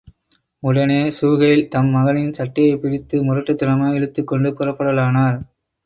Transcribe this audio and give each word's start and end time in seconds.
உடனே 0.63 1.11
ஸூஹைல் 1.17 1.67
தம் 1.67 1.87
மகனின் 1.87 2.33
சட்டையைப் 2.33 2.81
பிடித்து, 2.81 3.23
முரட்டுத்தனமாக 3.23 3.95
இழுத்துக் 3.95 4.27
கொண்டு 4.27 4.51
புறப்படலானார். 4.51 5.39